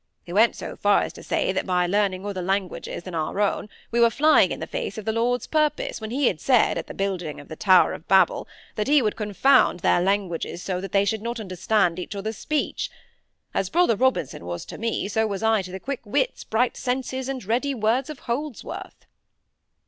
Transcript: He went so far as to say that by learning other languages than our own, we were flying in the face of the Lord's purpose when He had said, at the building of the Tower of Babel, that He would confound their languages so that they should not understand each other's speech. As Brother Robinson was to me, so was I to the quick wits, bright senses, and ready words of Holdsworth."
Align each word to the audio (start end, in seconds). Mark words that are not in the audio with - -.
He 0.23 0.33
went 0.33 0.55
so 0.55 0.75
far 0.75 1.03
as 1.03 1.13
to 1.13 1.21
say 1.21 1.51
that 1.51 1.67
by 1.67 1.85
learning 1.85 2.25
other 2.25 2.41
languages 2.41 3.03
than 3.03 3.13
our 3.13 3.39
own, 3.39 3.69
we 3.91 3.99
were 3.99 4.09
flying 4.09 4.51
in 4.51 4.59
the 4.59 4.65
face 4.65 4.97
of 4.97 5.05
the 5.05 5.11
Lord's 5.11 5.45
purpose 5.45 6.01
when 6.01 6.09
He 6.09 6.25
had 6.25 6.41
said, 6.41 6.75
at 6.79 6.87
the 6.87 6.95
building 6.95 7.39
of 7.39 7.49
the 7.49 7.55
Tower 7.55 7.93
of 7.93 8.07
Babel, 8.07 8.47
that 8.73 8.87
He 8.87 9.03
would 9.03 9.15
confound 9.15 9.81
their 9.81 10.01
languages 10.01 10.63
so 10.63 10.81
that 10.81 10.91
they 10.91 11.05
should 11.05 11.21
not 11.21 11.39
understand 11.39 11.99
each 11.99 12.15
other's 12.15 12.37
speech. 12.39 12.89
As 13.53 13.69
Brother 13.69 13.95
Robinson 13.95 14.43
was 14.47 14.65
to 14.65 14.79
me, 14.79 15.07
so 15.07 15.27
was 15.27 15.43
I 15.43 15.61
to 15.61 15.71
the 15.71 15.79
quick 15.79 16.01
wits, 16.03 16.43
bright 16.45 16.75
senses, 16.77 17.29
and 17.29 17.45
ready 17.45 17.75
words 17.75 18.09
of 18.09 18.21
Holdsworth." 18.21 19.05